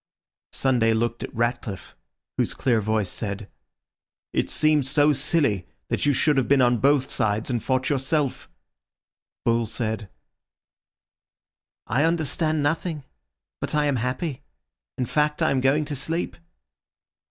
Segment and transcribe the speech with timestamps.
[0.53, 1.95] Sunday looked at Ratcliffe,
[2.35, 3.47] whose clear voice said—
[4.33, 8.49] "It seems so silly that you should have been on both sides and fought yourself."
[9.45, 10.09] Bull said—
[11.85, 13.03] "I understand nothing,
[13.59, 14.41] but I am happy.
[14.97, 16.35] In fact, I am going to sleep."